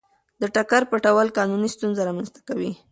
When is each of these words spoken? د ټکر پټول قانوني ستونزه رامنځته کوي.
د 0.41 0.43
ټکر 0.55 0.81
پټول 0.91 1.27
قانوني 1.37 1.69
ستونزه 1.75 2.01
رامنځته 2.09 2.39
کوي. 2.47 2.71